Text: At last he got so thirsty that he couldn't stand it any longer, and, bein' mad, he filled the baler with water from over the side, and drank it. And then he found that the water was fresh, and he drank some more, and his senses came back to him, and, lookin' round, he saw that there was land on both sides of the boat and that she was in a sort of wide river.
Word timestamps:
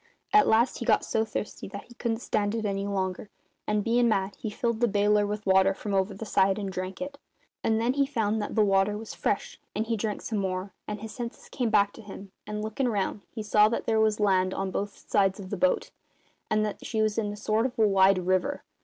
At 0.33 0.47
last 0.47 0.79
he 0.79 0.85
got 0.85 1.05
so 1.05 1.23
thirsty 1.25 1.67
that 1.67 1.83
he 1.83 1.93
couldn't 1.93 2.23
stand 2.23 2.55
it 2.55 2.65
any 2.65 2.87
longer, 2.87 3.29
and, 3.67 3.83
bein' 3.83 4.09
mad, 4.09 4.35
he 4.35 4.49
filled 4.49 4.79
the 4.79 4.87
baler 4.87 5.27
with 5.27 5.45
water 5.45 5.75
from 5.75 5.93
over 5.93 6.11
the 6.15 6.25
side, 6.25 6.57
and 6.57 6.71
drank 6.71 6.99
it. 7.03 7.19
And 7.63 7.79
then 7.79 7.93
he 7.93 8.07
found 8.07 8.41
that 8.41 8.55
the 8.55 8.65
water 8.65 8.97
was 8.97 9.13
fresh, 9.13 9.59
and 9.75 9.85
he 9.85 9.95
drank 9.95 10.23
some 10.23 10.39
more, 10.39 10.73
and 10.87 11.01
his 11.01 11.13
senses 11.13 11.49
came 11.49 11.69
back 11.69 11.93
to 11.93 12.01
him, 12.01 12.31
and, 12.47 12.63
lookin' 12.63 12.89
round, 12.89 13.21
he 13.29 13.43
saw 13.43 13.69
that 13.69 13.85
there 13.85 13.99
was 14.01 14.19
land 14.19 14.55
on 14.55 14.71
both 14.71 15.07
sides 15.07 15.39
of 15.39 15.51
the 15.51 15.55
boat 15.57 15.91
and 16.49 16.65
that 16.65 16.83
she 16.83 16.99
was 16.99 17.19
in 17.19 17.31
a 17.31 17.37
sort 17.37 17.67
of 17.67 17.77
wide 17.77 18.25
river. 18.25 18.63